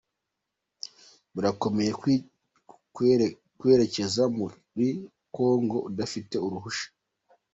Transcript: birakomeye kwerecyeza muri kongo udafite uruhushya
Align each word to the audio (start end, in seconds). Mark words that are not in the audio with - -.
birakomeye 1.33 1.91
kwerecyeza 3.59 4.23
muri 4.37 4.87
kongo 5.35 5.77
udafite 5.89 6.35
uruhushya 6.45 6.87